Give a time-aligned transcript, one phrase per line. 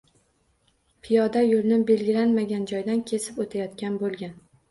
[1.07, 4.35] Piyoda yo‘lni belgilanmagan joydan kesib o‘tayotgan bo‘lgan